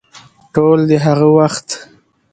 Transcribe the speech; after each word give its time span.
ټول 0.53 0.79
د 0.89 0.91
هغه 1.05 1.27
وخت 1.37 1.67